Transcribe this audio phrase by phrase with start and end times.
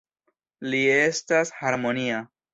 [0.69, 2.25] Li estas harmonia.